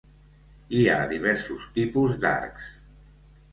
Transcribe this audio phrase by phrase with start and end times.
[0.77, 2.75] Hi ha diversos tipus d'arcs.